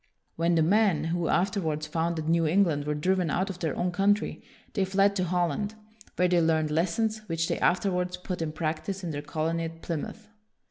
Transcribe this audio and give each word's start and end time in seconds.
When 0.35 0.55
the 0.55 0.63
men 0.63 1.03
who 1.03 1.27
afterwards 1.27 1.85
founded 1.85 2.27
New 2.27 2.47
England 2.47 2.85
were 2.85 2.95
driven 2.95 3.29
out 3.29 3.51
of 3.51 3.59
their 3.59 3.75
own 3.77 3.91
country, 3.91 4.41
they 4.73 4.83
fled 4.83 5.15
to 5.17 5.25
Holland, 5.25 5.75
where 6.15 6.27
they 6.27 6.41
learned 6.41 6.71
lessons 6.71 7.19
which 7.27 7.47
they 7.47 7.59
afterwards 7.59 8.17
put 8.17 8.41
in 8.41 8.51
practice 8.51 9.03
in 9.03 9.11
their 9.11 9.21
colony 9.21 9.65
at 9.65 9.83
Plymouth. 9.83 10.27